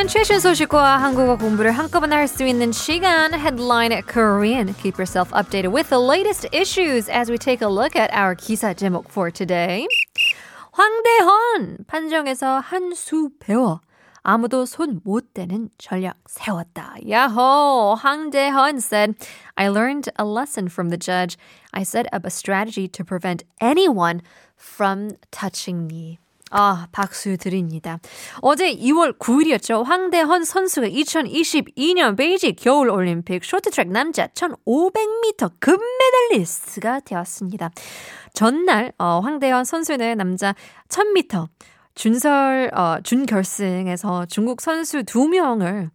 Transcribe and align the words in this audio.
시간 0.00 0.08
최신 0.08 0.40
소식과 0.40 0.98
한국어 0.98 1.36
공부를 1.36 1.72
한꺼번에 1.72 2.14
할 2.16 2.28
수 2.28 2.44
있는 2.44 2.70
시간 2.72 3.34
Headline 3.34 4.02
Korean. 4.06 4.74
Keep 4.74 4.98
yourself 4.98 5.32
updated 5.32 5.72
with 5.72 5.88
the 5.90 5.98
latest 5.98 6.46
issues 6.52 7.08
as 7.08 7.30
we 7.30 7.36
take 7.38 7.60
a 7.60 7.68
look 7.68 7.96
at 7.96 8.12
our 8.12 8.34
기사 8.34 8.74
제목 8.74 9.08
for 9.10 9.30
today. 9.30 9.86
황대헌 10.72 11.86
판정에서 11.86 12.60
한 12.60 12.94
수 12.94 13.30
배워 13.38 13.80
아무도 14.22 14.64
손 14.66 15.00
못 15.04 15.32
대는 15.34 15.70
전략 15.78 16.16
세웠다. 16.26 16.96
야호! 17.08 17.96
황대헌 17.98 18.78
said, 18.78 19.14
I 19.56 19.68
learned 19.68 20.10
a 20.18 20.24
lesson 20.24 20.68
from 20.68 20.90
the 20.90 20.98
judge. 20.98 21.36
I 21.72 21.82
set 21.82 22.06
up 22.12 22.24
a 22.24 22.30
strategy 22.30 22.88
to 22.88 23.04
prevent 23.04 23.44
anyone 23.60 24.20
from 24.56 25.10
touching 25.30 25.86
me. 25.86 26.18
아, 26.51 26.87
박수 26.91 27.37
드립니다. 27.37 27.99
어제 28.41 28.73
2월 28.73 29.17
9일이었죠. 29.17 29.83
황대헌 29.83 30.43
선수가 30.43 30.87
2022년 30.87 32.17
베이징 32.17 32.55
겨울 32.57 32.89
올림픽 32.89 33.43
쇼트트랙 33.43 33.89
남자 33.89 34.27
1500m 34.27 35.53
금메달리스트가 35.59 36.99
되었습니다. 36.99 37.71
전날 38.33 38.91
어, 38.97 39.21
황대헌 39.23 39.63
선수는 39.63 40.17
남자 40.17 40.53
1000m 40.89 41.47
준설 41.95 42.71
어, 42.73 42.97
준결승에서 43.01 44.25
중국 44.25 44.61
선수 44.61 45.03
2명을 45.03 45.89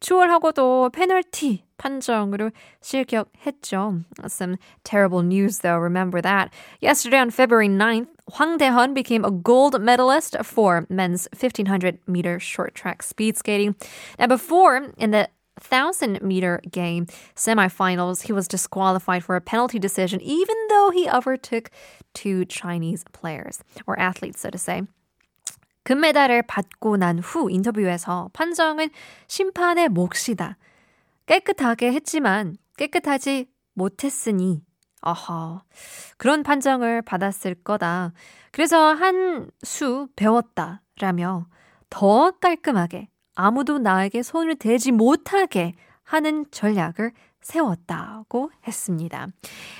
추월하고도 0.00 0.90
페널티 0.92 1.64
판정으로 1.76 2.50
실격했죠. 2.80 4.00
Some 4.26 4.56
terrible 4.84 5.24
news 5.24 5.60
though, 5.60 5.80
remember 5.80 6.20
that. 6.20 6.50
Yesterday 6.82 7.20
on 7.20 7.30
February 7.30 7.68
9th, 7.68 8.08
Hwang 8.33 8.57
Dae-hun 8.57 8.93
became 8.93 9.25
a 9.25 9.31
gold 9.31 9.81
medalist 9.81 10.35
for 10.43 10.85
men's 10.89 11.27
1500 11.33 11.99
meter 12.07 12.39
short 12.39 12.75
track 12.75 13.03
speed 13.03 13.37
skating. 13.37 13.75
Now 14.17 14.27
before, 14.27 14.91
in 14.97 15.11
the 15.11 15.29
1000 15.59 16.21
meter 16.21 16.61
game 16.71 17.07
semifinals, 17.35 18.23
he 18.23 18.33
was 18.33 18.47
disqualified 18.47 19.23
for 19.23 19.35
a 19.35 19.41
penalty 19.41 19.79
decision 19.79 20.21
even 20.21 20.55
though 20.69 20.91
he 20.91 21.09
overtook 21.09 21.69
two 22.13 22.45
Chinese 22.45 23.03
players, 23.11 23.59
or 23.85 23.99
athletes 23.99 24.39
so 24.39 24.49
to 24.49 24.57
say. 24.57 24.83
금메달을 25.85 26.43
받고 26.43 26.97
난 26.97 27.19
후 27.19 27.49
인터뷰에서 27.49 28.29
판정은 28.33 28.89
심판의 29.27 29.89
몫이다. 29.89 30.57
깨끗하게 31.25 31.93
했지만 31.93 32.57
깨끗하지 32.77 33.47
못했으니 33.73 34.61
어허. 35.04 35.62
그런 36.16 36.42
판정을 36.42 37.02
받았을 37.02 37.54
거다. 37.56 38.12
그래서 38.52 38.94
한 38.94 39.50
수 39.62 40.08
배웠다. 40.16 40.80
라며 41.00 41.46
더 41.90 42.30
깔끔하게 42.32 43.08
아무도 43.34 43.78
나에게 43.78 44.22
손을 44.22 44.54
대지 44.56 44.92
못하게 44.92 45.74
하는 46.04 46.46
전략을 46.52 47.12
세웠다고 47.40 48.50
했습니다. 48.66 49.26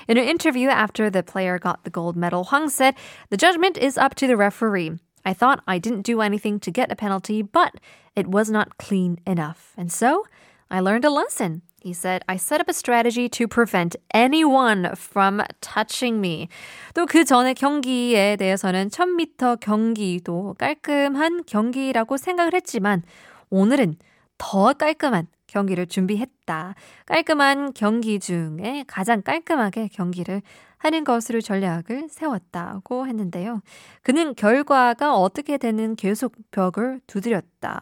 In 0.09 0.17
an 0.17 0.27
interview 0.27 0.69
after 0.69 1.09
the 1.09 1.23
player 1.23 1.57
got 1.57 1.83
the 1.83 1.91
gold 1.91 2.17
medal, 2.17 2.43
Hwang 2.43 2.69
said, 2.69 2.95
The 3.29 3.37
judgment 3.37 3.77
is 3.77 3.97
up 3.97 4.13
to 4.15 4.27
the 4.27 4.35
referee. 4.35 4.99
I 5.23 5.33
thought 5.33 5.61
I 5.65 5.79
didn't 5.79 6.03
do 6.03 6.21
anything 6.21 6.59
to 6.59 6.71
get 6.71 6.91
a 6.91 6.95
penalty, 6.95 7.41
but 7.41 7.71
it 8.15 8.27
was 8.27 8.51
not 8.51 8.77
clean 8.77 9.17
enough. 9.25 9.73
And 9.77 9.89
so 9.91 10.25
I 10.69 10.79
learned 10.81 11.05
a 11.05 11.09
lesson. 11.09 11.61
He 11.85 11.93
said, 11.93 12.23
I 12.27 12.37
set 12.37 12.61
up 12.61 12.67
a 12.67 12.73
strategy 12.73 13.29
to 13.29 13.47
prevent 13.47 13.95
anyone 14.11 14.89
from 14.95 15.43
touching 15.61 16.19
me. 16.19 16.49
또 16.95 17.05
그 17.05 17.23
전에 17.23 17.53
경기에 17.53 18.37
대해서는 18.37 18.89
1000m 18.89 19.59
경기도 19.59 20.55
깔끔한 20.57 21.43
경기라고 21.45 22.17
생각을 22.17 22.55
했지만 22.55 23.03
오늘은 23.51 23.97
더 24.39 24.73
깔끔한 24.73 25.27
경기를 25.55 25.87
준비했다. 25.87 26.75
깔끔한 27.05 27.71
경기 27.73 28.19
중에 28.19 28.83
가장 28.87 29.21
깔끔하게 29.21 29.87
경기를 29.87 30.41
하는 30.77 31.05
것으로 31.05 31.39
전략을 31.39 32.09
세웠다고 32.09 33.07
했는데요. 33.07 33.61
그는 34.03 34.35
결과가 34.35 35.15
어떻게 35.15 35.57
되는 35.57 35.95
계속 35.95 36.35
벽을 36.51 36.99
두드렸다. 37.07 37.79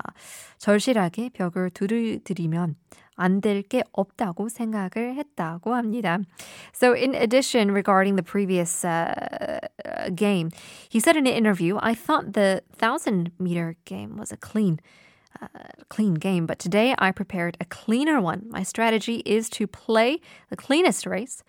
절실하게 0.59 1.29
벽을 1.33 1.71
두드리면 1.71 2.75
안될게 3.15 3.83
없다고 3.91 4.49
생각을 4.49 5.15
했다고 5.15 5.73
합니다. 5.73 6.19
So 6.75 6.93
in 6.93 7.15
addition 7.15 7.71
regarding 7.71 8.15
the 8.15 8.23
previous 8.23 8.85
uh, 8.85 9.59
game, 10.15 10.51
he 10.89 10.99
said 10.99 11.17
in 11.17 11.25
an 11.25 11.33
interview, 11.33 11.77
I 11.81 11.95
thought 11.95 12.33
the 12.33 12.61
1000 12.79 13.31
meter 13.39 13.75
game 13.85 14.17
was 14.17 14.31
a 14.31 14.37
clean 14.37 14.77
uh, 15.40 15.46
clean 15.88 16.14
game, 16.14 16.46
but 16.46 16.58
today 16.58 16.94
I 16.98 17.12
prepared 17.12 17.56
a 17.60 17.64
cleaner 17.64 18.20
one. 18.20 18.46
My 18.48 18.62
strategy 18.62 19.22
is 19.24 19.48
to 19.50 19.66
play 19.66 20.20
the 20.50 20.56
cleanest 20.56 21.06
race 21.06 21.42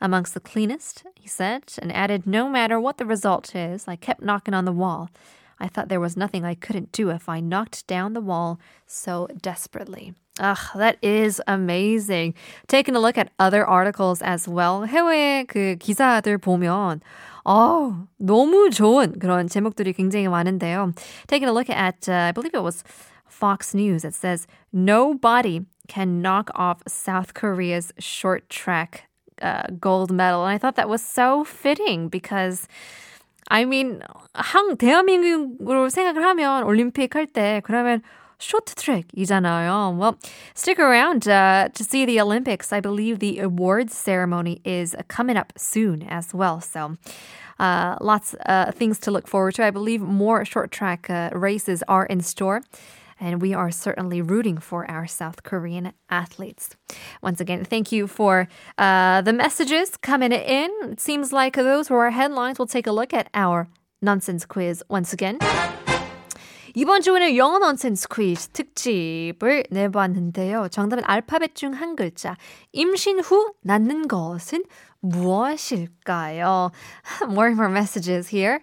amongst 0.00 0.34
the 0.34 0.40
cleanest, 0.40 1.04
he 1.14 1.28
said, 1.28 1.72
and 1.80 1.92
added, 1.92 2.26
No 2.26 2.48
matter 2.48 2.80
what 2.80 2.98
the 2.98 3.06
result 3.06 3.54
is, 3.54 3.86
I 3.88 3.96
kept 3.96 4.22
knocking 4.22 4.54
on 4.54 4.64
the 4.64 4.72
wall. 4.72 5.10
I 5.60 5.68
thought 5.68 5.88
there 5.88 6.00
was 6.00 6.16
nothing 6.16 6.44
I 6.44 6.54
couldn't 6.54 6.92
do 6.92 7.10
if 7.10 7.28
I 7.28 7.40
knocked 7.40 7.86
down 7.86 8.12
the 8.12 8.20
wall 8.20 8.58
so 8.86 9.28
desperately. 9.40 10.14
Ah, 10.40 10.72
that 10.74 10.98
is 11.00 11.40
amazing. 11.46 12.34
Taking 12.66 12.96
a 12.96 13.00
look 13.00 13.16
at 13.16 13.30
other 13.38 13.64
articles 13.64 14.20
as 14.20 14.48
well. 14.48 14.84
해외 14.86 15.44
그 15.46 15.76
기사들 15.78 16.38
보면 16.38 17.00
어, 17.44 18.06
너무 18.18 18.70
좋은 18.70 19.18
그런 19.18 19.48
제목들이 19.48 19.92
굉장히 19.92 20.26
많은데요. 20.28 20.92
Taking 21.28 21.48
a 21.48 21.52
look 21.52 21.70
at, 21.70 22.08
uh, 22.08 22.28
I 22.28 22.32
believe 22.32 22.54
it 22.54 22.62
was 22.62 22.82
Fox 23.28 23.74
News. 23.74 24.04
It 24.04 24.14
says, 24.14 24.46
Nobody 24.72 25.66
can 25.88 26.22
knock 26.22 26.50
off 26.54 26.82
South 26.86 27.34
Korea's 27.34 27.92
short 27.98 28.48
track 28.48 29.08
uh, 29.42 29.64
gold 29.78 30.12
medal. 30.12 30.44
And 30.44 30.54
I 30.54 30.58
thought 30.58 30.76
that 30.76 30.88
was 30.88 31.02
so 31.02 31.44
fitting 31.44 32.08
because 32.08 32.68
I 33.50 33.66
mean, 33.66 34.00
한 34.34 34.76
대한민국으로 34.78 35.90
생각을 35.90 36.24
하면 36.24 36.64
올림픽 36.64 37.14
할 37.14 37.26
때 37.26 37.60
그러면 37.62 38.00
short 38.38 38.74
track이잖아요. 38.74 39.96
Well, 39.98 40.18
stick 40.54 40.78
around 40.78 41.28
uh, 41.28 41.68
to 41.74 41.84
see 41.84 42.06
the 42.06 42.20
Olympics. 42.20 42.72
I 42.72 42.80
believe 42.80 43.18
the 43.18 43.40
awards 43.40 43.94
ceremony 43.94 44.60
is 44.64 44.96
coming 45.08 45.36
up 45.36 45.52
soon 45.56 46.02
as 46.02 46.32
well. 46.34 46.60
So. 46.60 46.96
Uh, 47.56 47.96
lots 48.00 48.34
of 48.34 48.40
uh, 48.46 48.72
things 48.72 48.98
to 48.98 49.12
look 49.12 49.28
forward 49.28 49.54
to. 49.54 49.64
I 49.64 49.70
believe 49.70 50.00
more 50.00 50.44
short 50.44 50.72
track 50.72 51.08
uh, 51.08 51.30
races 51.32 51.84
are 51.86 52.04
in 52.04 52.20
store 52.20 52.62
and 53.20 53.40
we 53.40 53.54
are 53.54 53.70
certainly 53.70 54.20
rooting 54.20 54.58
for 54.58 54.88
our 54.90 55.06
South 55.06 55.42
Korean 55.42 55.92
athletes. 56.10 56.70
Once 57.22 57.40
again, 57.40 57.64
thank 57.64 57.92
you 57.92 58.06
for 58.06 58.48
uh, 58.78 59.22
the 59.22 59.32
messages 59.32 59.96
coming 59.96 60.32
in. 60.32 60.70
It 60.90 61.00
seems 61.00 61.32
like 61.32 61.54
those 61.56 61.90
were 61.90 62.04
our 62.04 62.10
headlines. 62.10 62.58
We'll 62.58 62.66
take 62.66 62.86
a 62.86 62.92
look 62.92 63.12
at 63.14 63.28
our 63.34 63.68
nonsense 64.02 64.44
quiz 64.44 64.82
once 64.88 65.12
again. 65.12 65.38
이번 66.76 67.02
주에는 67.02 67.36
영어 67.36 67.58
nonsense 67.58 68.08
퀴즈 68.10 68.48
특집을 68.48 69.62
내봤는데요. 69.70 70.66
정답은 70.72 71.04
알파벳 71.04 71.54
중 71.54 71.72
한 71.72 71.94
글자. 71.94 72.36
임신 72.72 73.20
후 73.20 73.54
낳는 73.62 74.08
것은 74.08 74.64
무엇일까요? 75.00 76.72
More 77.30 77.52
more 77.52 77.70
messages 77.70 78.26
here. 78.34 78.58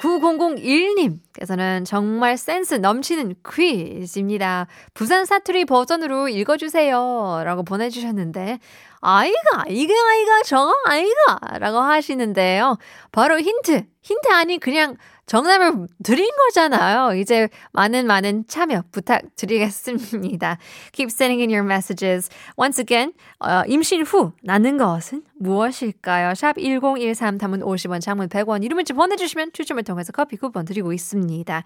9001님께서는 0.00 1.84
정말 1.84 2.36
센스 2.36 2.74
넘치는 2.74 3.34
퀴즈입니다. 3.48 4.66
부산 4.94 5.24
사투리 5.24 5.64
버전으로 5.64 6.28
읽어주세요. 6.28 7.42
라고 7.44 7.64
보내주셨는데, 7.64 8.58
아이가, 9.00 9.64
이게 9.68 9.94
아이가, 9.94 10.42
저거 10.44 10.74
아이가! 10.86 11.58
라고 11.58 11.78
하시는데요. 11.78 12.78
바로 13.12 13.40
힌트. 13.40 13.84
힌트 14.02 14.28
아니, 14.32 14.58
그냥 14.58 14.96
정답을 15.28 15.86
드린 16.02 16.28
거잖아요. 16.34 17.14
이제 17.14 17.48
많은 17.72 18.06
많은 18.06 18.44
참여 18.48 18.84
부탁드리겠습니다. 18.90 20.58
Keep 20.92 21.08
sending 21.12 21.40
in 21.40 21.50
your 21.50 21.64
messages. 21.64 22.30
Once 22.58 22.80
again, 22.80 23.12
어, 23.38 23.62
임신 23.68 24.02
후 24.02 24.32
낳는 24.42 24.78
것은 24.78 25.22
무엇일까요? 25.38 26.34
샵 26.34 26.56
1013 26.58 27.38
담은 27.38 27.60
50원, 27.60 28.00
장문 28.00 28.28
100원 28.28 28.64
이름을지 28.64 28.94
보내주시면 28.94 29.52
추첨을 29.52 29.84
통해서 29.84 30.12
커피 30.12 30.36
쿠폰 30.36 30.64
드리고 30.64 30.92
있습니다. 30.92 31.62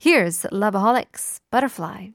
Here's 0.00 0.46
Loveaholics 0.52 1.40
Butterfly. 1.50 2.12